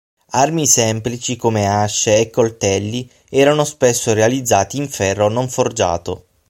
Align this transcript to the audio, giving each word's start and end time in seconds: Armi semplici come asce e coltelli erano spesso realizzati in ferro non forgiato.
Armi 0.31 0.65
semplici 0.65 1.35
come 1.35 1.67
asce 1.69 2.17
e 2.17 2.31
coltelli 2.31 3.07
erano 3.29 3.63
spesso 3.63 4.13
realizzati 4.15 4.77
in 4.77 4.89
ferro 4.89 5.29
non 5.29 5.47
forgiato. 5.47 6.25